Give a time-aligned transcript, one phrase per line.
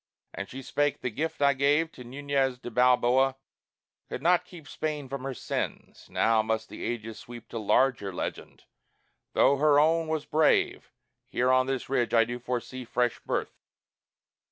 [0.33, 3.35] And she spake, "The gift I gave To Nuñez da Balboa
[4.09, 8.63] could not keep Spain from her sins; now must the ages sweep To larger legend,
[9.33, 10.91] tho' her own was brave.
[11.27, 13.59] Here on this ridge I do foresee fresh birth.